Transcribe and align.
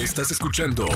Estás 0.00 0.30
escuchando 0.30 0.86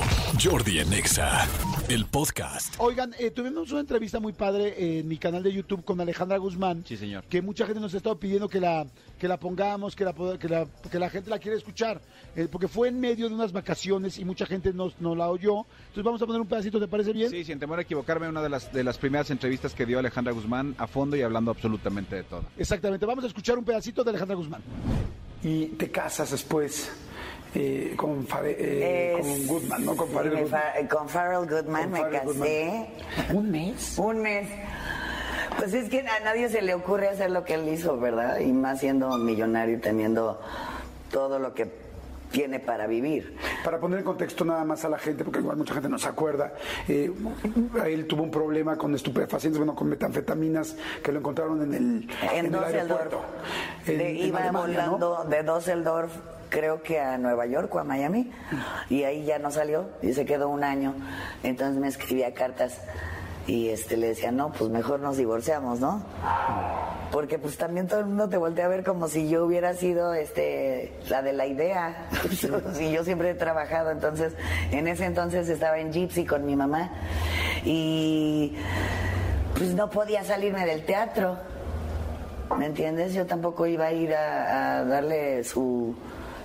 Jordi 0.43 0.79
en 0.79 0.91
Exa, 0.91 1.47
el 1.89 2.07
podcast. 2.07 2.73
Oigan, 2.79 3.13
eh, 3.19 3.29
tuvimos 3.29 3.69
una 3.69 3.81
entrevista 3.81 4.19
muy 4.19 4.33
padre 4.33 4.97
en 4.97 5.07
mi 5.07 5.19
canal 5.19 5.43
de 5.43 5.53
YouTube 5.53 5.85
con 5.85 6.01
Alejandra 6.01 6.37
Guzmán. 6.37 6.83
Sí, 6.87 6.97
señor. 6.97 7.23
Que 7.25 7.39
mucha 7.43 7.67
gente 7.67 7.79
nos 7.79 7.93
ha 7.93 7.97
estado 7.97 8.19
pidiendo 8.19 8.49
que 8.49 8.59
la, 8.59 8.87
que 9.19 9.27
la 9.27 9.37
pongamos, 9.37 9.95
que 9.95 10.05
la, 10.05 10.13
que 10.13 10.49
la, 10.49 10.65
que 10.91 10.97
la 10.97 11.11
gente 11.11 11.29
la 11.29 11.37
quiere 11.37 11.55
escuchar. 11.55 12.01
Eh, 12.35 12.47
porque 12.51 12.67
fue 12.67 12.87
en 12.87 12.99
medio 12.99 13.29
de 13.29 13.35
unas 13.35 13.51
vacaciones 13.51 14.17
y 14.17 14.25
mucha 14.25 14.47
gente 14.47 14.73
no, 14.73 14.91
no 14.99 15.13
la 15.13 15.29
oyó. 15.29 15.67
Entonces 15.81 16.03
vamos 16.03 16.23
a 16.23 16.25
poner 16.25 16.41
un 16.41 16.47
pedacito, 16.47 16.79
¿te 16.79 16.87
parece 16.87 17.13
bien? 17.13 17.29
Sí, 17.29 17.43
sin 17.43 17.59
temor 17.59 17.77
a 17.77 17.83
equivocarme, 17.83 18.27
una 18.27 18.41
de 18.41 18.49
las, 18.49 18.73
de 18.73 18.83
las 18.83 18.97
primeras 18.97 19.29
entrevistas 19.29 19.75
que 19.75 19.85
dio 19.85 19.99
Alejandra 19.99 20.33
Guzmán 20.33 20.73
a 20.79 20.87
fondo 20.87 21.15
y 21.15 21.21
hablando 21.21 21.51
absolutamente 21.51 22.15
de 22.15 22.23
todo. 22.23 22.45
Exactamente. 22.57 23.05
Vamos 23.05 23.23
a 23.23 23.27
escuchar 23.27 23.55
un 23.59 23.65
pedacito 23.65 24.03
de 24.03 24.09
Alejandra 24.09 24.35
Guzmán. 24.35 24.63
Y 25.43 25.67
te 25.67 25.91
casas 25.91 26.31
después 26.31 26.89
eh, 27.55 27.93
con, 27.95 28.27
eh, 28.43 29.15
Es- 29.19 29.25
con 29.25 29.47
Goodman, 29.47 29.85
¿no? 29.85 29.95
Con 29.95 30.07
sí, 30.09 30.13
Farrell 30.13 30.41
Goodman. 30.43 30.87
con 30.89 31.09
Farrell 31.09 31.49
Goodman 31.49 31.81
Con 31.83 31.91
me 31.91 31.99
Farrell 32.01 32.21
casé. 32.21 32.87
¿Un 33.33 33.51
mes? 33.51 33.97
Un 33.97 34.21
mes. 34.21 34.47
Pues 35.57 35.73
es 35.73 35.89
que 35.89 36.01
a 36.01 36.19
nadie 36.19 36.49
se 36.49 36.61
le 36.61 36.73
ocurre 36.73 37.07
hacer 37.07 37.31
lo 37.31 37.43
que 37.45 37.53
él 37.53 37.67
hizo, 37.69 37.97
¿verdad? 37.97 38.39
Y 38.39 38.51
más 38.51 38.79
siendo 38.81 39.17
millonario 39.17 39.77
y 39.77 39.79
teniendo 39.79 40.41
todo 41.11 41.39
lo 41.39 41.53
que 41.53 41.85
tiene 42.31 42.59
para 42.59 42.87
vivir. 42.87 43.37
Para 43.63 43.79
poner 43.79 43.99
en 43.99 44.03
contexto 44.05 44.43
nada 44.43 44.65
más 44.65 44.83
a 44.83 44.89
la 44.89 44.97
gente, 44.97 45.23
porque 45.23 45.39
igual 45.39 45.55
mucha 45.55 45.73
gente 45.73 45.87
no 45.87 45.97
se 45.97 46.09
acuerda, 46.09 46.51
eh, 46.89 47.09
él 47.85 48.07
tuvo 48.07 48.23
un 48.23 48.31
problema 48.31 48.77
con 48.77 48.93
estupefacientes, 48.93 49.57
bueno, 49.57 49.73
con 49.73 49.87
metanfetaminas, 49.87 50.75
que 51.01 51.13
lo 51.13 51.19
encontraron 51.19 51.61
en 51.61 51.73
el, 51.73 52.09
En 52.33 52.45
el 52.47 52.51
Düsseldorf. 52.51 52.75
aeropuerto. 52.75 53.21
En- 53.87 53.97
De- 53.97 54.09
en 54.09 54.17
iba 54.17 54.39
Alemania, 54.39 54.85
¿no? 54.87 54.97
volando 54.97 55.23
de 55.29 55.43
Düsseldorf, 55.43 56.11
creo 56.49 56.81
que 56.81 56.99
a 56.99 57.17
Nueva 57.17 57.45
York 57.45 57.73
o 57.75 57.79
a 57.79 57.83
Miami, 57.83 58.31
y 58.89 59.03
ahí 59.03 59.25
ya 59.25 59.39
no 59.39 59.51
salió 59.51 59.89
y 60.01 60.13
se 60.13 60.25
quedó 60.25 60.49
un 60.49 60.63
año. 60.63 60.93
Entonces 61.43 61.79
me 61.79 61.87
escribía 61.87 62.33
cartas 62.33 62.79
y 63.47 63.69
este 63.69 63.95
le 63.95 64.07
decía, 64.07 64.31
no, 64.31 64.51
pues 64.51 64.71
mejor 64.71 64.99
nos 64.99 65.17
divorciamos, 65.17 65.79
¿no? 65.79 66.03
Porque 67.11 67.37
pues 67.37 67.57
también 67.57 67.87
todo 67.87 67.99
el 67.99 68.07
mundo 68.07 68.27
te 68.27 68.37
voltea 68.37 68.65
a 68.65 68.67
ver 68.67 68.83
como 68.83 69.07
si 69.07 69.29
yo 69.29 69.45
hubiera 69.45 69.75
sido 69.75 70.13
este 70.15 70.93
la 71.09 71.21
de 71.21 71.33
la 71.33 71.45
idea. 71.45 72.07
si 72.73 72.91
yo 72.91 73.03
siempre 73.03 73.29
he 73.29 73.35
trabajado, 73.35 73.91
entonces 73.91 74.33
en 74.71 74.87
ese 74.87 75.05
entonces 75.05 75.47
estaba 75.47 75.77
en 75.77 75.93
Gypsy 75.93 76.25
con 76.25 76.45
mi 76.45 76.55
mamá 76.55 76.89
y 77.63 78.55
pues 79.55 79.75
no 79.75 79.89
podía 79.91 80.23
salirme 80.23 80.65
del 80.65 80.83
teatro. 80.83 81.37
¿Me 82.57 82.65
entiendes? 82.65 83.13
Yo 83.13 83.25
tampoco 83.25 83.67
iba 83.67 83.85
a 83.85 83.93
ir 83.93 84.13
a, 84.13 84.79
a 84.79 84.85
darle 84.85 85.43
su 85.43 85.95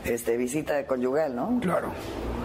este, 0.05 0.37
visita 0.37 0.87
conyugal, 0.87 1.35
¿no? 1.35 1.59
Claro. 1.61 1.93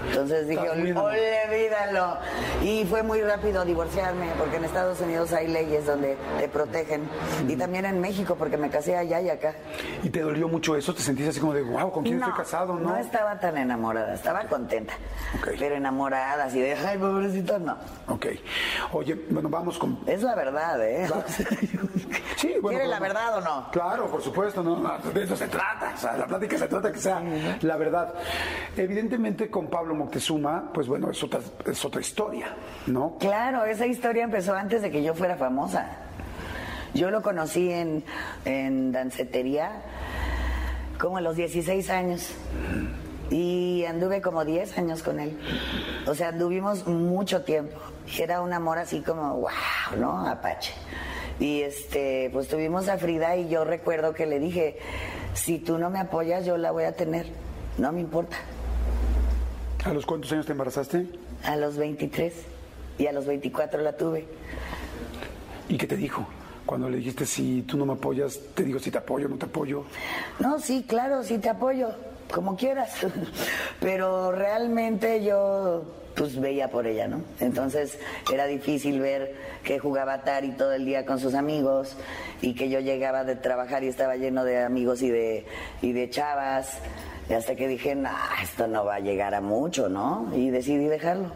Entonces 0.10 0.48
dije, 0.48 0.70
olvídalo. 0.70 2.18
Y 2.64 2.86
fue 2.86 3.04
muy 3.04 3.22
rápido 3.22 3.66
divorciarme, 3.66 4.28
porque 4.38 4.58
en 4.58 4.66
Estados 4.66 5.00
Unidos 5.02 5.34
hay 5.34 5.48
leyes 5.48 5.86
donde 5.86 6.18
te 6.40 6.48
protegen. 6.48 7.08
Y 7.48 7.56
también 7.56 7.86
en 7.86 8.00
México, 8.00 8.36
porque 8.36 8.58
me 8.58 8.70
casé 8.70 8.96
allá 8.96 9.22
y 9.22 9.30
acá. 9.30 9.56
¿Y 10.04 10.10
te 10.10 10.22
dolió 10.22 10.48
mucho 10.48 10.76
eso? 10.76 10.94
¿Te 10.94 11.02
sentiste 11.02 11.32
así 11.32 11.40
como 11.40 11.54
de, 11.54 11.64
wow, 11.64 11.92
¿con 11.92 12.04
quién 12.04 12.18
estoy 12.20 12.34
casado? 12.34 12.76
No, 12.76 12.90
no 12.90 12.98
estaba 12.98 13.40
tan 13.40 13.58
enamorada, 13.58 14.14
estaba 14.14 14.46
contenta. 14.46 14.94
Ok. 15.40 15.50
Pero 15.60 15.76
enamorada, 15.76 16.46
así 16.46 16.60
de, 16.60 16.74
ay, 16.74 16.98
pobrecito, 16.98 17.60
no. 17.60 17.78
Ok. 18.08 18.28
Oye, 18.94 19.16
bueno, 19.30 19.50
vamos 19.50 19.78
con... 19.78 20.00
Es 20.06 20.22
la 20.22 20.36
verdad, 20.36 20.82
¿eh? 20.88 21.08
Sí, 22.46 22.56
bueno, 22.62 22.78
¿Quiere 22.80 22.88
la 22.92 23.00
pero- 23.00 23.14
verdad 23.14 23.38
o 23.38 23.42
no? 23.42 23.72
Claro, 23.72 24.08
por 24.08 24.22
supuesto, 24.22 24.62
no, 24.62 24.76
de 25.14 25.24
eso 25.24 25.36
se 25.36 25.48
trata. 25.48 25.94
O 25.96 25.98
sea, 25.98 26.18
la 26.18 26.28
plática 26.28 26.58
se 26.58 26.68
trata 26.68 26.92
que 26.92 27.00
sea 27.00 27.22
la 27.62 27.76
verdad. 27.78 28.14
Evidentemente, 28.78 29.50
con 29.50 29.68
Pablo 29.68 29.96
Moctezuma, 29.96 30.72
pues 30.74 30.88
bueno, 30.88 31.10
es 31.10 31.24
otra, 31.24 31.40
es 31.66 31.84
otra 31.86 32.02
historia, 32.02 32.56
¿no? 32.88 33.18
Claro, 33.20 33.66
esa 33.66 33.86
historia 33.86 34.24
empezó 34.24 34.54
antes 34.54 34.82
de 34.82 34.92
que 34.92 35.02
yo 35.02 35.14
fuera 35.16 35.36
famosa. 35.38 35.88
Yo 36.94 37.10
lo 37.12 37.22
conocí 37.22 37.72
en, 37.72 38.04
en 38.46 38.92
dancetería 38.92 39.82
como 41.00 41.18
a 41.18 41.22
los 41.22 41.36
16 41.36 41.90
años. 41.90 42.30
Y 43.32 43.84
anduve 43.86 44.22
como 44.22 44.46
10 44.46 44.78
años 44.78 45.02
con 45.02 45.20
él. 45.20 45.38
O 46.06 46.14
sea, 46.14 46.30
anduvimos 46.30 46.86
mucho 46.86 47.44
tiempo. 47.44 47.76
Era 48.20 48.40
un 48.42 48.54
amor 48.54 48.78
así 48.78 49.02
como, 49.02 49.34
wow, 49.38 49.50
¿no? 49.98 50.28
Apache. 50.28 50.74
Y 51.40 51.62
este, 51.62 52.30
pues 52.32 52.48
tuvimos 52.48 52.88
a 52.88 52.98
Frida 52.98 53.36
y 53.36 53.50
yo 53.50 53.66
recuerdo 53.66 54.14
que 54.14 54.26
le 54.26 54.40
dije, 54.40 54.78
si 55.34 55.60
tú 55.60 55.78
no 55.78 55.90
me 55.90 56.00
apoyas, 56.00 56.46
yo 56.46 56.58
la 56.58 56.72
voy 56.72 56.86
a 56.86 56.96
tener. 56.96 57.28
No 57.78 57.92
me 57.92 58.00
importa. 58.00 58.38
¿A 59.84 59.94
los 59.94 60.06
cuántos 60.06 60.32
años 60.32 60.46
te 60.46 60.54
embarazaste? 60.54 61.08
A 61.44 61.56
los 61.58 61.78
23 61.78 62.34
y 62.98 63.08
a 63.08 63.12
los 63.12 63.26
24 63.26 63.82
la 63.82 63.98
tuve. 63.98 64.26
¿Y 65.68 65.78
qué 65.78 65.88
te 65.88 65.98
dijo? 65.98 66.26
Cuando 66.66 66.90
le 66.90 66.98
dijiste, 66.98 67.26
si 67.26 67.62
tú 67.64 67.78
no 67.78 67.86
me 67.86 67.94
apoyas, 67.94 68.40
te 68.56 68.64
digo 68.64 68.80
si 68.80 68.90
te 68.90 68.98
apoyo 68.98 69.28
o 69.28 69.30
no 69.30 69.36
te 69.36 69.46
apoyo. 69.46 69.84
No, 70.40 70.58
sí, 70.60 70.86
claro, 70.88 71.24
sí 71.24 71.38
te 71.38 71.50
apoyo, 71.50 71.90
como 72.32 72.56
quieras. 72.56 72.94
Pero 73.80 74.32
realmente 74.32 75.24
yo 75.24 75.84
pues 76.16 76.40
veía 76.40 76.70
por 76.70 76.88
ella, 76.88 77.08
¿no? 77.08 77.22
Entonces 77.40 78.00
era 78.32 78.46
difícil 78.48 79.02
ver 79.02 79.36
que 79.64 79.80
jugaba 79.80 80.14
Atari 80.14 80.52
todo 80.54 80.74
el 80.74 80.86
día 80.86 81.06
con 81.06 81.20
sus 81.20 81.34
amigos 81.34 81.98
y 82.42 82.56
que 82.56 82.70
yo 82.70 82.80
llegaba 82.80 83.24
de 83.26 83.36
trabajar 83.36 83.84
y 83.84 83.90
estaba 83.90 84.16
lleno 84.16 84.46
de 84.46 84.64
amigos 84.64 85.02
y 85.02 85.10
de, 85.10 85.46
y 85.82 85.92
de 85.92 86.10
chavas. 86.10 86.78
Hasta 87.36 87.56
que 87.56 87.68
dije, 87.68 87.96
no, 87.96 88.12
esto 88.42 88.68
no 88.68 88.86
va 88.86 88.96
a 88.96 89.00
llegar 89.00 89.34
a 89.34 89.42
mucho, 89.42 89.90
¿no? 89.90 90.32
Y 90.34 90.50
decidí 90.50 90.86
dejarlo 90.86 91.32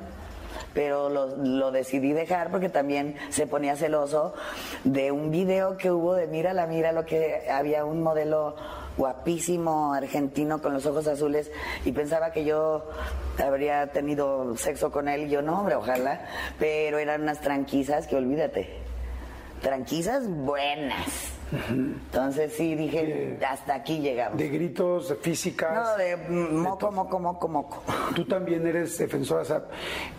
pero 0.73 1.09
lo, 1.09 1.35
lo 1.38 1.71
decidí 1.71 2.13
dejar 2.13 2.51
porque 2.51 2.69
también 2.69 3.16
se 3.29 3.47
ponía 3.47 3.75
celoso 3.75 4.33
de 4.83 5.11
un 5.11 5.31
video 5.31 5.77
que 5.77 5.91
hubo 5.91 6.13
de 6.13 6.27
mírala, 6.27 6.67
mira 6.67 6.91
lo 6.91 7.06
que 7.06 7.50
había 7.51 7.85
un 7.85 8.03
modelo 8.03 8.56
guapísimo 9.00 9.94
argentino 9.94 10.62
con 10.62 10.74
los 10.74 10.86
ojos 10.86 11.08
azules 11.08 11.50
y 11.86 11.94
pensaba 11.94 12.32
que 12.32 12.44
yo 12.44 12.84
habría 13.42 13.88
tenido 13.94 14.58
sexo 14.58 14.92
con 14.92 15.08
él 15.08 15.28
y 15.28 15.30
yo 15.30 15.42
no, 15.42 15.62
hombre, 15.62 15.76
ojalá, 15.76 16.26
pero 16.60 17.00
eran 17.00 17.22
unas 17.22 17.40
tranquisas 17.40 18.08
que 18.08 18.18
olvídate, 18.18 18.70
tranquisas 19.62 20.28
buenas. 20.28 21.28
Entonces 21.52 22.54
sí 22.54 22.76
dije, 22.76 23.38
hasta 23.48 23.76
aquí 23.76 24.00
llegamos. 24.00 24.38
De 24.38 24.50
gritos, 24.50 25.10
de 25.10 25.16
físicas. 25.16 25.74
No, 25.74 25.98
de 25.98 26.18
moco, 26.18 26.92
moco, 26.92 27.20
moco, 27.20 27.48
moco. 27.48 27.84
Tú 28.16 28.26
también 28.26 28.66
eres 28.68 28.98
defensora, 28.98 29.42
o 29.42 29.46
sea, 29.46 29.64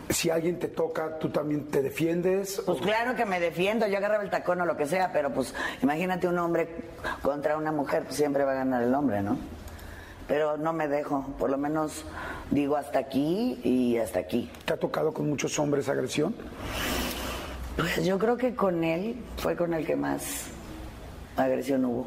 si 0.09 0.31
alguien 0.31 0.59
te 0.59 0.69
toca, 0.69 1.19
tú 1.19 1.29
también 1.31 1.67
te 1.67 1.83
defiendes. 1.83 2.63
Pues 2.67 2.81
claro 2.81 3.15
que 3.15 3.25
me 3.25 3.39
defiendo, 3.39 3.87
yo 3.87 3.99
agarraba 3.99 4.25
el 4.25 4.31
tacón 4.31 4.61
o 4.61 4.67
lo 4.67 4.77
que 4.77 4.87
sea, 4.87 5.13
pero 5.13 5.33
pues 5.33 5.55
imagínate 5.83 6.27
un 6.27 6.39
hombre 6.39 6.69
contra 7.23 7.57
una 7.57 7.71
mujer, 7.71 8.05
pues 8.05 8.17
siempre 8.17 8.45
va 8.45 8.53
a 8.53 8.57
ganar 8.57 8.83
el 8.83 8.95
hombre, 8.95 9.23
¿no? 9.23 9.39
Pero 10.27 10.57
no 10.57 10.73
me 10.73 10.89
dejo, 10.89 11.27
por 11.39 11.51
lo 11.51 11.59
menos 11.59 12.05
digo 12.51 12.77
hasta 12.77 12.99
aquí 12.99 13.61
y 13.65 13.99
hasta 13.99 14.19
aquí. 14.21 14.51
¿Te 14.65 14.73
ha 14.73 14.77
tocado 14.77 15.13
con 15.13 15.29
muchos 15.29 15.59
hombres 15.59 15.89
agresión? 15.89 16.35
Pues 17.77 18.05
yo 18.05 18.19
creo 18.19 18.37
que 18.37 18.55
con 18.55 18.85
él 18.85 19.17
fue 19.37 19.57
con 19.57 19.75
el 19.75 19.87
que 19.87 19.97
más 19.97 20.51
agresión 21.37 21.85
hubo. 21.85 22.07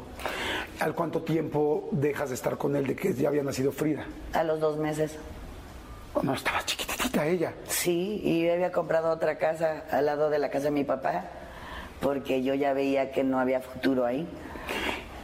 ¿Al 0.80 0.94
cuánto 0.94 1.22
tiempo 1.22 1.88
dejas 1.92 2.30
de 2.30 2.34
estar 2.34 2.56
con 2.56 2.76
él 2.76 2.86
de 2.86 2.96
que 2.96 3.14
ya 3.14 3.28
había 3.28 3.42
nacido 3.42 3.72
Frida? 3.72 4.04
A 4.32 4.42
los 4.42 4.60
dos 4.60 4.76
meses. 4.76 5.16
¿O 6.14 6.22
no 6.22 6.34
estaba 6.34 6.64
chiquitita 6.64 7.26
ella? 7.26 7.52
Sí, 7.66 8.20
y 8.22 8.44
yo 8.44 8.52
había 8.52 8.70
comprado 8.70 9.10
otra 9.10 9.36
casa 9.38 9.84
al 9.90 10.06
lado 10.06 10.30
de 10.30 10.38
la 10.38 10.48
casa 10.50 10.66
de 10.66 10.70
mi 10.70 10.84
papá, 10.84 11.24
porque 12.00 12.42
yo 12.42 12.54
ya 12.54 12.72
veía 12.72 13.10
que 13.10 13.24
no 13.24 13.40
había 13.40 13.60
futuro 13.60 14.04
ahí. 14.04 14.26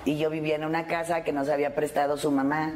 Y 0.04 0.18
yo 0.18 0.30
vivía 0.30 0.56
en 0.56 0.64
una 0.64 0.86
casa 0.86 1.22
que 1.22 1.32
nos 1.32 1.48
había 1.48 1.74
prestado 1.74 2.16
su 2.16 2.30
mamá. 2.30 2.72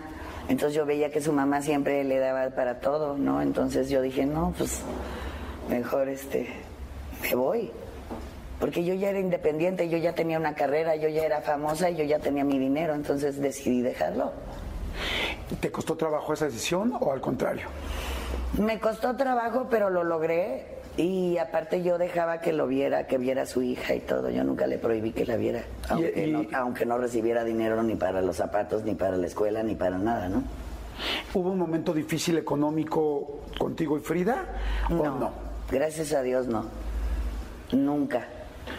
Entonces 0.48 0.76
yo 0.76 0.84
veía 0.84 1.10
que 1.10 1.20
su 1.20 1.32
mamá 1.32 1.62
siempre 1.62 2.04
le 2.04 2.18
daba 2.18 2.50
para 2.50 2.80
todo, 2.80 3.16
¿no? 3.16 3.40
Entonces 3.40 3.88
yo 3.88 4.02
dije, 4.02 4.26
no, 4.26 4.54
pues 4.56 4.82
mejor 5.68 6.08
este, 6.08 6.48
me 7.22 7.34
voy. 7.34 7.70
Porque 8.60 8.84
yo 8.84 8.94
ya 8.94 9.10
era 9.10 9.18
independiente, 9.18 9.88
yo 9.88 9.98
ya 9.98 10.14
tenía 10.14 10.38
una 10.38 10.54
carrera, 10.54 10.96
yo 10.96 11.08
ya 11.08 11.24
era 11.24 11.40
famosa 11.40 11.90
y 11.90 11.96
yo 11.96 12.04
ya 12.04 12.18
tenía 12.18 12.44
mi 12.44 12.58
dinero, 12.58 12.94
entonces 12.94 13.40
decidí 13.40 13.82
dejarlo. 13.82 14.32
¿Te 15.60 15.70
costó 15.70 15.96
trabajo 15.96 16.32
esa 16.32 16.46
decisión 16.46 16.94
o 17.00 17.12
al 17.12 17.20
contrario? 17.20 17.66
Me 18.58 18.78
costó 18.78 19.16
trabajo, 19.16 19.66
pero 19.70 19.90
lo 19.90 20.04
logré. 20.04 20.72
Y 20.96 21.38
aparte 21.38 21.82
yo 21.82 21.98
dejaba 21.98 22.38
que 22.40 22.52
lo 22.52 22.68
viera, 22.68 23.08
que 23.08 23.18
viera 23.18 23.42
a 23.42 23.46
su 23.46 23.62
hija 23.62 23.94
y 23.96 24.00
todo. 24.00 24.30
Yo 24.30 24.44
nunca 24.44 24.68
le 24.68 24.78
prohibí 24.78 25.10
que 25.10 25.26
la 25.26 25.34
viera, 25.36 25.64
aunque, 25.88 26.26
y- 26.28 26.30
no, 26.30 26.44
aunque 26.56 26.86
no 26.86 26.96
recibiera 26.98 27.42
dinero 27.42 27.82
ni 27.82 27.96
para 27.96 28.22
los 28.22 28.36
zapatos, 28.36 28.84
ni 28.84 28.94
para 28.94 29.16
la 29.16 29.26
escuela, 29.26 29.64
ni 29.64 29.74
para 29.74 29.98
nada, 29.98 30.28
¿no? 30.28 30.44
¿Hubo 31.34 31.50
un 31.50 31.58
momento 31.58 31.92
difícil 31.92 32.38
económico 32.38 33.40
contigo 33.58 33.98
y 33.98 34.00
Frida? 34.02 34.46
¿O 34.88 34.94
no? 34.94 35.32
Gracias 35.68 36.12
a 36.12 36.22
Dios 36.22 36.46
no. 36.46 36.66
Nunca. 37.72 38.28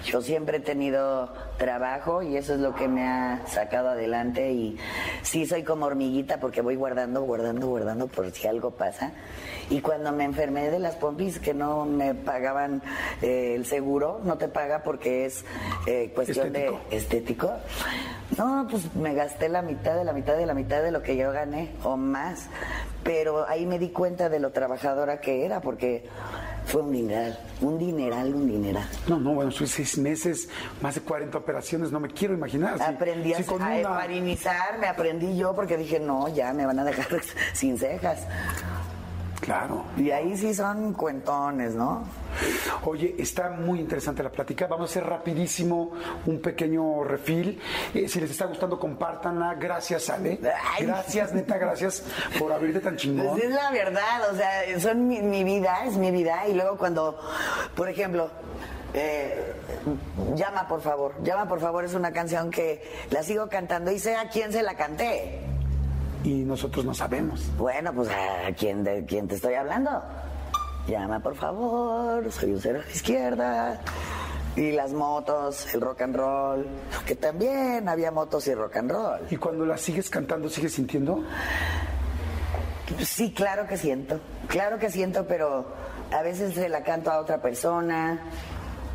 Yo 0.06 0.22
siempre 0.22 0.58
he 0.58 0.60
tenido 0.60 1.30
trabajo 1.58 2.22
y 2.22 2.38
eso 2.38 2.54
es 2.54 2.60
lo 2.60 2.76
que 2.76 2.88
me 2.88 3.08
ha 3.08 3.42
sacado 3.48 3.90
adelante 3.90 4.52
y 4.52 4.78
sí 5.24 5.48
soy 5.48 5.64
como 5.64 5.88
hormiguita 5.88 6.40
porque 6.40 6.62
voy 6.62 6.76
guardando, 6.76 7.24
guardando, 7.24 7.68
guardando 7.68 8.08
por 8.08 8.32
si 8.32 8.48
algo 8.48 8.72
pasa. 8.72 9.14
Y 9.70 9.82
cuando 9.82 10.12
me 10.12 10.24
enfermé 10.24 10.70
de 10.70 10.78
las 10.78 10.96
pompis 10.96 11.40
que 11.40 11.56
no 11.56 11.86
me 11.86 12.14
pagaban 12.14 12.84
eh, 13.24 13.56
el 13.56 13.66
seguro, 13.66 14.22
no 14.24 14.38
te 14.38 14.48
paga 14.48 14.84
porque 14.84 15.26
es 15.26 15.44
eh, 15.88 16.12
cuestión 16.14 16.54
de 16.54 16.72
estético. 16.92 17.52
No, 18.38 18.68
pues 18.70 18.94
me 18.96 19.16
gasté 19.16 19.50
la 19.50 19.64
mitad 19.64 19.96
de 19.96 20.04
la 20.04 20.14
mitad 20.14 20.38
de 20.38 20.46
la 20.46 20.54
mitad 20.54 20.84
de 20.84 20.92
lo 20.92 21.02
que 21.02 21.18
yo 21.18 21.32
gané 21.32 21.72
o 21.84 21.98
más. 21.98 22.48
Pero 23.04 23.48
ahí 23.48 23.66
me 23.66 23.80
di 23.80 23.90
cuenta 23.90 24.30
de 24.30 24.40
lo 24.40 24.52
trabajadora 24.52 25.20
que 25.20 25.46
era 25.46 25.62
porque 25.62 26.08
fue 26.66 26.82
un 26.82 26.92
dineral, 26.92 27.40
un 27.62 27.78
dineral, 27.78 28.34
un 28.36 28.48
dineral. 28.48 28.88
No, 29.08 29.20
no, 29.20 29.34
bueno, 29.34 29.52
son 29.52 29.68
seis 29.68 29.98
meses, 29.98 30.50
más 30.82 30.96
de 30.96 31.02
40 31.02 31.38
operaciones, 31.38 31.92
no 31.92 32.00
me 32.00 32.10
quiero 32.10 32.34
imaginar. 32.34 32.78
Si- 32.78 32.84
aprendí 32.84 33.34
a, 33.34 33.38
si 33.44 33.50
a 33.50 33.54
una- 33.54 33.80
heparinizar, 33.80 34.80
me 34.80 34.88
aprendí 34.88 35.38
yo 35.38 35.54
porque 35.54 35.78
dije, 35.78 36.00
no, 36.00 36.28
ya 36.28 36.54
me 36.54 36.66
van 36.66 36.80
a 36.80 36.84
dejar 36.84 37.08
sin 37.54 37.78
cejas. 37.78 38.20
Claro. 39.40 39.84
Y 39.98 40.12
ahí 40.12 40.36
sí 40.38 40.54
son 40.54 40.94
cuentones, 40.94 41.76
¿no? 41.76 42.04
Oye, 42.84 43.16
está 43.18 43.50
muy 43.50 43.80
interesante 43.80 44.24
la 44.24 44.32
plática. 44.32 44.68
Vamos 44.68 44.90
a 44.90 44.92
hacer 44.92 45.06
rapidísimo 45.06 45.92
un 46.26 46.42
pequeño 46.42 47.04
refil. 47.04 47.60
Eh, 47.94 48.08
si 48.08 48.20
les 48.20 48.32
está 48.32 48.46
gustando, 48.46 48.80
compártanla. 48.80 49.56
Gracias, 49.56 50.10
Ale. 50.10 50.40
Ay. 50.78 50.86
Gracias, 50.86 51.34
neta, 51.34 51.58
gracias 51.58 52.04
por 52.40 52.52
abrirte 52.52 52.80
tan 52.80 52.98
chingón. 52.98 53.28
Pues 53.32 53.44
es 53.44 53.52
la 53.52 53.72
verdad, 53.72 54.32
o 54.32 54.36
sea, 54.36 54.80
son 54.80 55.08
mi, 55.08 55.22
mi 55.22 55.44
vida, 55.44 55.86
es 55.86 55.98
mi 55.98 56.12
vida. 56.12 56.48
Y 56.48 56.54
luego 56.54 56.78
cuando, 56.78 57.20
por 57.76 57.90
ejemplo, 57.90 58.30
eh, 58.94 59.54
llama 60.36 60.68
por 60.68 60.82
favor, 60.82 61.16
llama 61.24 61.48
por 61.48 61.60
favor 61.60 61.84
es 61.84 61.94
una 61.94 62.12
canción 62.12 62.50
que 62.50 62.82
la 63.12 63.24
sigo 63.24 63.50
cantando 63.50 63.92
y 63.92 64.00
sé 64.00 64.16
a 64.16 64.30
quién 64.30 64.52
se 64.52 64.64
la 64.64 64.76
canté. 64.76 65.55
Y 66.26 66.44
nosotros 66.44 66.84
no 66.84 66.94
sabemos. 66.96 67.56
Bueno, 67.56 67.94
pues 67.94 68.10
a 68.10 68.52
quién 68.58 68.84
de 68.84 69.06
quién 69.06 69.28
te 69.28 69.36
estoy 69.36 69.54
hablando. 69.54 70.02
Llama 70.88 71.20
por 71.20 71.36
favor, 71.36 72.32
soy 72.32 72.54
un 72.54 72.60
cero 72.60 72.80
a 72.84 72.86
la 72.86 72.92
izquierda. 72.92 73.82
Y 74.56 74.72
las 74.72 74.92
motos, 74.94 75.72
el 75.76 75.82
rock 75.82 76.02
and 76.02 76.16
roll, 76.16 76.66
que 77.06 77.16
también 77.16 77.88
había 77.88 78.10
motos 78.10 78.48
y 78.48 78.56
rock 78.56 78.78
and 78.78 78.92
roll. 78.92 79.20
Y 79.30 79.36
cuando 79.36 79.68
la 79.68 79.78
sigues 79.78 80.10
cantando, 80.10 80.50
¿sigues 80.50 80.74
sintiendo? 80.74 81.24
Sí, 83.04 83.32
claro 83.32 83.68
que 83.68 83.78
siento, 83.78 84.20
claro 84.48 84.80
que 84.80 84.90
siento, 84.90 85.28
pero 85.28 85.74
a 86.12 86.22
veces 86.22 86.54
se 86.54 86.70
la 86.70 86.84
canto 86.84 87.12
a 87.12 87.20
otra 87.20 87.42
persona, 87.42 88.22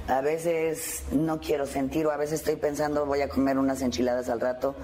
a 0.08 0.20
veces 0.20 1.04
no 1.12 1.38
quiero 1.38 1.66
sentir 1.66 2.06
o 2.06 2.10
a 2.10 2.16
veces 2.16 2.40
estoy 2.40 2.56
pensando 2.56 3.06
voy 3.06 3.20
a 3.20 3.28
comer 3.28 3.58
unas 3.58 3.82
enchiladas 3.82 4.28
al 4.28 4.40
rato. 4.40 4.74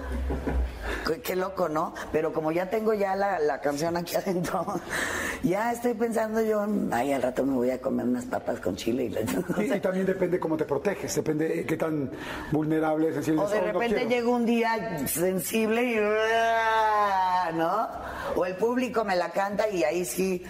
Qué, 1.07 1.21
qué 1.21 1.35
loco, 1.37 1.69
¿no? 1.69 1.93
Pero 2.11 2.33
como 2.33 2.51
ya 2.51 2.69
tengo 2.69 2.93
ya 2.93 3.15
la, 3.15 3.39
la 3.39 3.61
canción 3.61 3.95
aquí 3.95 4.15
adentro, 4.17 4.65
ya 5.41 5.71
estoy 5.71 5.93
pensando 5.93 6.41
yo, 6.41 6.65
ay, 6.91 7.13
al 7.13 7.21
rato 7.21 7.45
me 7.45 7.53
voy 7.53 7.69
a 7.71 7.79
comer 7.79 8.05
unas 8.05 8.25
papas 8.25 8.59
con 8.59 8.75
chile. 8.75 9.05
Y, 9.05 9.09
la- 9.09 9.21
Y, 9.77 9.79
también 9.79 10.05
depende 10.05 10.39
cómo 10.39 10.57
te 10.57 10.65
proteges, 10.65 11.15
depende 11.15 11.65
qué 11.65 11.77
tan 11.77 12.11
vulnerable, 12.51 13.13
sensible 13.13 13.41
O 13.41 13.47
de 13.49 13.61
no 13.61 13.65
repente 13.73 14.05
llega 14.07 14.27
un 14.29 14.45
día 14.45 15.07
sensible 15.07 15.83
y... 15.83 15.95
¿No? 17.55 17.87
O 18.35 18.45
el 18.45 18.55
público 18.55 19.03
me 19.05 19.15
la 19.15 19.29
canta 19.29 19.69
y 19.69 19.83
ahí 19.83 20.03
sí... 20.05 20.43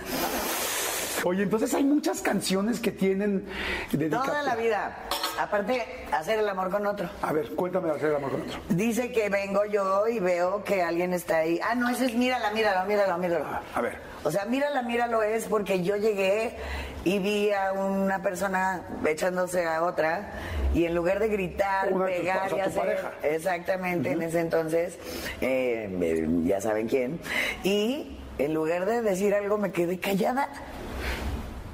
Oye, 1.24 1.44
entonces 1.44 1.74
hay 1.74 1.84
muchas 1.84 2.22
canciones 2.22 2.80
que 2.80 2.92
tienen 2.92 3.46
dedicadas. 3.92 4.26
Toda 4.28 4.44
la 4.44 4.56
vida. 4.56 4.98
Aparte, 5.40 5.84
hacer 6.12 6.40
el 6.40 6.50
amor 6.50 6.70
con 6.70 6.86
otro. 6.88 7.10
A 7.22 7.34
ver, 7.34 7.50
cuéntame 7.56 7.90
de 7.90 7.96
hacer 7.96 8.10
el 8.10 8.16
amor 8.16 8.32
con 8.32 8.42
otro. 8.42 8.60
Dice 8.70 9.12
que 9.12 9.30
vengo 9.30 9.66
yo 9.66 10.08
y 10.08 10.20
veo 10.20 10.64
que 10.64 10.82
alguien 10.82 11.14
está 11.14 11.38
ahí. 11.38 11.60
Ah, 11.64 11.76
no, 11.76 11.90
ese 11.90 12.06
es 12.06 12.14
mírala, 12.16 12.52
mírala, 12.52 12.86
mírala, 12.86 13.18
mírala. 13.18 13.62
A 13.76 13.82
ver. 13.82 13.98
O 14.24 14.32
sea, 14.32 14.46
mírala, 14.46 14.82
míralo 14.82 15.22
es 15.24 15.46
porque 15.46 15.84
yo 15.84 15.96
llegué 15.96 16.56
y 17.04 17.20
vi 17.20 17.52
a 17.52 17.72
una 17.72 18.22
persona 18.22 18.82
echándose 19.06 19.66
a 19.66 19.84
otra 19.84 20.32
y 20.74 20.86
en 20.86 20.96
lugar 20.96 21.20
de 21.20 21.30
gritar, 21.30 21.94
Una 21.94 22.08
pegar 22.08 22.52
y 22.56 22.60
hacer... 22.60 22.74
pareja. 22.74 23.12
Exactamente, 23.24 24.12
en 24.12 24.22
ese 24.22 24.40
entonces, 24.40 24.98
eh, 25.40 25.90
eh, 26.02 26.28
ya 26.44 26.60
saben 26.60 26.88
quién. 26.88 27.20
Y 27.64 28.18
en 28.38 28.54
lugar 28.54 28.86
de 28.86 29.02
decir 29.02 29.34
algo 29.34 29.58
me 29.58 29.72
quedé 29.72 30.00
callada. 30.00 30.50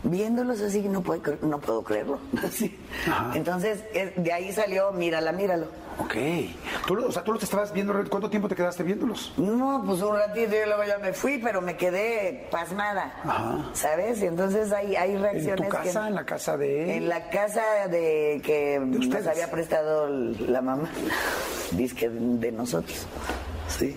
Viéndolos 0.03 0.59
así, 0.61 0.81
no 0.81 1.01
puedo, 1.01 1.21
no 1.43 1.59
puedo 1.59 1.81
creerlo. 1.83 2.19
Así. 2.45 2.77
Entonces, 3.33 3.79
eh, 3.93 4.13
de 4.17 4.33
ahí 4.33 4.51
salió, 4.51 4.91
mírala, 4.91 5.31
míralo. 5.31 5.67
Ok. 5.99 6.15
Tú, 6.87 7.05
o 7.05 7.11
sea, 7.11 7.23
tú 7.23 7.31
los 7.33 7.41
estabas 7.41 7.71
viendo, 7.71 7.93
¿cuánto 8.09 8.29
tiempo 8.29 8.49
te 8.49 8.55
quedaste 8.55 8.83
viéndolos? 8.83 9.33
No, 9.37 9.81
pues 9.85 10.01
un 10.01 10.15
ratito 10.17 10.55
y 10.55 10.65
luego 10.67 10.83
ya 10.85 10.97
me 10.97 11.13
fui, 11.13 11.37
pero 11.37 11.61
me 11.61 11.77
quedé 11.77 12.47
pasmada. 12.51 13.13
Ajá. 13.23 13.69
¿Sabes? 13.73 14.21
Y 14.21 14.25
entonces 14.25 14.71
hay, 14.73 14.95
hay 14.97 15.11
¿En 15.11 15.21
reacciones. 15.21 15.69
tu 15.69 15.73
casa? 15.73 16.01
que- 16.01 16.07
¿En 16.09 16.15
la 16.15 16.25
casa 16.25 16.57
de 16.57 16.97
En 16.97 17.09
la 17.09 17.29
casa 17.29 17.87
de 17.89 18.41
que 18.43 18.79
nos 18.83 19.25
había 19.27 19.49
prestado 19.51 20.07
la 20.09 20.61
mamá. 20.61 20.89
Disque 21.71 22.09
de 22.09 22.51
nosotros. 22.51 23.05
Sí. 23.69 23.95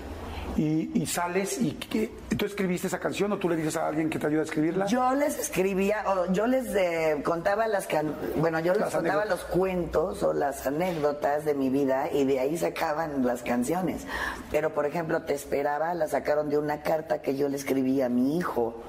Y, 0.56 0.90
y 0.94 1.04
sales 1.06 1.60
y 1.60 1.72
¿qué? 1.72 2.10
tú 2.36 2.46
escribiste 2.46 2.86
esa 2.86 2.98
canción 2.98 3.30
o 3.32 3.36
tú 3.38 3.46
le 3.46 3.56
dices 3.56 3.76
a 3.76 3.86
alguien 3.86 4.08
que 4.08 4.18
te 4.18 4.26
ayude 4.26 4.40
a 4.40 4.44
escribirla. 4.44 4.86
Yo 4.86 5.14
les 5.14 5.38
escribía, 5.38 6.02
o 6.06 6.32
yo 6.32 6.46
les 6.46 6.74
eh, 6.74 7.20
contaba 7.22 7.66
las 7.68 7.86
can 7.86 8.14
bueno, 8.36 8.58
yo 8.60 8.72
les 8.72 8.80
Las 8.80 8.94
contaba 8.94 9.22
anécdotas. 9.22 9.48
los 9.50 9.54
cuentos 9.58 10.22
o 10.22 10.32
las 10.32 10.66
anécdotas 10.66 11.44
de 11.44 11.54
mi 11.54 11.68
vida 11.68 12.08
y 12.10 12.24
de 12.24 12.40
ahí 12.40 12.56
sacaban 12.56 13.26
las 13.26 13.42
canciones. 13.42 14.06
Pero 14.50 14.72
por 14.72 14.86
ejemplo, 14.86 15.22
Te 15.22 15.34
esperaba, 15.34 15.92
la 15.92 16.08
sacaron 16.08 16.48
de 16.48 16.56
una 16.56 16.80
carta 16.80 17.20
que 17.20 17.36
yo 17.36 17.48
le 17.50 17.56
escribí 17.58 18.00
a 18.00 18.08
mi 18.08 18.38
hijo. 18.38 18.82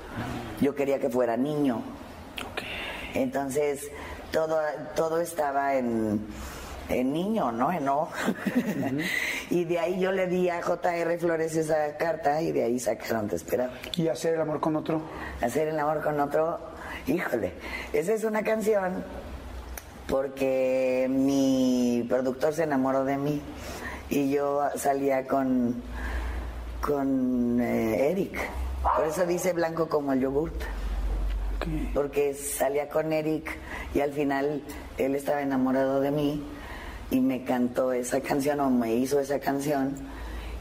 Yo 0.61 0.73
quería 0.73 0.99
que 0.99 1.09
fuera 1.09 1.35
niño. 1.35 1.81
Entonces, 3.13 3.89
todo, 4.31 4.57
todo 4.95 5.19
estaba 5.19 5.75
en, 5.75 6.25
en 6.89 7.13
niño, 7.13 7.51
¿no? 7.51 7.71
En 7.71 7.89
O. 7.89 8.09
y 9.49 9.63
de 9.63 9.79
ahí 9.79 9.99
yo 9.99 10.11
le 10.11 10.27
di 10.27 10.49
a 10.49 10.61
J.R. 10.61 11.17
Flores 11.17 11.55
esa 11.55 11.95
carta 11.97 12.41
y 12.41 12.51
de 12.51 12.63
ahí 12.63 12.79
sacaron 12.79 13.27
Te 13.27 13.35
esperaba. 13.37 13.73
Y 13.95 14.07
hacer 14.07 14.33
el 14.33 14.41
amor 14.41 14.59
con 14.59 14.75
otro. 14.75 15.01
Hacer 15.41 15.69
el 15.69 15.79
amor 15.79 16.01
con 16.03 16.19
otro, 16.19 16.59
híjole, 17.05 17.53
esa 17.93 18.13
es 18.13 18.23
una 18.23 18.43
canción 18.43 19.03
porque 20.07 21.07
mi 21.09 22.05
productor 22.07 22.53
se 22.53 22.63
enamoró 22.63 23.03
de 23.03 23.17
mí 23.17 23.41
y 24.09 24.31
yo 24.31 24.61
salía 24.75 25.27
con, 25.27 25.81
con 26.81 27.59
eh, 27.61 28.11
Eric. 28.11 28.37
Por 28.95 29.05
eso 29.05 29.25
dice 29.25 29.53
blanco 29.53 29.87
como 29.87 30.13
el 30.13 30.21
yogurt. 30.21 30.61
Porque 31.93 32.33
salía 32.33 32.87
con 32.87 33.11
Eric 33.11 33.57
y 33.93 33.99
al 33.99 34.13
final 34.13 34.63
él 34.97 35.15
estaba 35.15 35.41
enamorado 35.41 35.99
de 35.99 36.11
mí 36.11 36.47
y 37.09 37.19
me 37.19 37.43
cantó 37.43 37.93
esa 37.93 38.21
canción 38.21 38.59
o 38.59 38.69
me 38.69 38.95
hizo 38.95 39.19
esa 39.19 39.39
canción. 39.39 39.95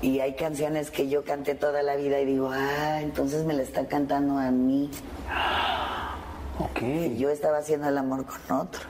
Y 0.02 0.20
hay 0.20 0.34
canciones 0.34 0.90
que 0.90 1.08
yo 1.08 1.24
canté 1.24 1.54
toda 1.54 1.82
la 1.82 1.96
vida 1.96 2.20
y 2.20 2.26
digo, 2.26 2.50
ah, 2.52 3.00
entonces 3.00 3.44
me 3.44 3.54
la 3.54 3.62
está 3.62 3.86
cantando 3.86 4.38
a 4.38 4.50
mí. 4.50 4.90
Ok. 6.58 6.82
Y 6.82 7.16
yo 7.16 7.30
estaba 7.30 7.58
haciendo 7.58 7.88
el 7.88 7.98
amor 7.98 8.24
con 8.26 8.58
otro. 8.58 8.82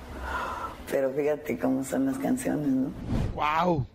Pero 0.90 1.10
fíjate 1.10 1.58
cómo 1.58 1.84
son 1.84 2.06
las 2.06 2.18
canciones, 2.18 2.68
¿no? 2.68 2.90
¡Wow! 3.34 3.86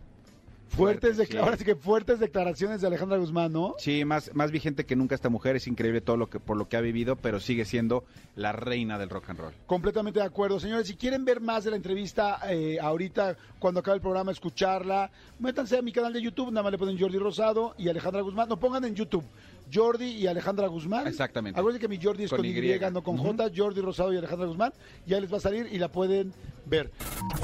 Fuertes, 0.71 1.15
Fuerte, 1.17 1.33
decla- 1.33 1.39
sí. 1.39 1.43
ahora 1.45 1.57
sí 1.57 1.65
que 1.65 1.75
fuertes 1.75 2.19
declaraciones 2.19 2.81
de 2.81 2.87
Alejandra 2.87 3.17
Guzmán, 3.17 3.51
¿no? 3.51 3.75
Sí, 3.77 4.05
más, 4.05 4.31
más 4.33 4.51
vigente 4.51 4.85
que 4.85 4.95
nunca 4.95 5.15
esta 5.15 5.29
mujer, 5.29 5.55
es 5.57 5.67
increíble 5.67 5.99
todo 6.01 6.15
lo 6.17 6.29
que 6.29 6.39
por 6.39 6.55
lo 6.57 6.69
que 6.69 6.77
ha 6.77 6.81
vivido, 6.81 7.15
pero 7.17 7.39
sigue 7.39 7.65
siendo 7.65 8.05
la 8.35 8.51
reina 8.53 8.97
del 8.97 9.09
rock 9.09 9.29
and 9.31 9.39
roll. 9.39 9.53
Completamente 9.65 10.19
de 10.19 10.25
acuerdo. 10.25 10.59
Señores, 10.59 10.87
si 10.87 10.95
quieren 10.95 11.25
ver 11.25 11.41
más 11.41 11.63
de 11.65 11.71
la 11.71 11.75
entrevista 11.75 12.39
eh, 12.49 12.77
ahorita, 12.81 13.35
cuando 13.59 13.81
acabe 13.81 13.95
el 13.95 14.01
programa, 14.01 14.31
escucharla, 14.31 15.11
métanse 15.39 15.77
a 15.77 15.81
mi 15.81 15.91
canal 15.91 16.13
de 16.13 16.21
YouTube, 16.21 16.49
nada 16.51 16.63
más 16.63 16.71
le 16.71 16.77
ponen 16.77 16.97
Jordi 16.97 17.17
Rosado 17.17 17.75
y 17.77 17.89
Alejandra 17.89 18.21
Guzmán. 18.21 18.47
No 18.47 18.57
pongan 18.57 18.85
en 18.85 18.95
YouTube 18.95 19.25
Jordi 19.71 20.05
y 20.05 20.27
Alejandra 20.27 20.67
Guzmán. 20.67 21.07
Exactamente. 21.07 21.59
Acuérdense 21.59 21.81
que 21.81 21.87
mi 21.87 22.01
Jordi 22.01 22.25
es 22.25 22.29
con, 22.29 22.37
Con 22.37 22.45
Y, 22.45 22.49
Y. 22.49 22.79
no 22.91 23.03
con 23.03 23.17
J, 23.17 23.51
Jordi 23.55 23.81
Rosado 23.81 24.13
y 24.13 24.17
Alejandra 24.17 24.47
Guzmán. 24.47 24.73
Ya 25.05 25.19
les 25.19 25.31
va 25.31 25.37
a 25.37 25.41
salir 25.41 25.67
y 25.71 25.77
la 25.77 25.91
pueden 25.91 26.33
ver. 26.65 26.91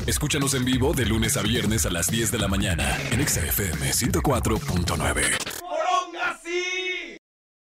Escúchanos 0.06 0.54
en 0.54 0.66
vivo 0.66 0.94
de 0.94 1.06
lunes 1.06 1.38
a 1.38 1.42
viernes 1.42 1.86
a 1.86 1.90
las 1.90 2.08
10 2.12 2.32
de 2.32 2.40
la 2.40 2.48
mañana 2.48 2.98
en 3.12 3.22
Exa 3.22 3.46
FM 3.46 3.92
104.9. 3.92 5.57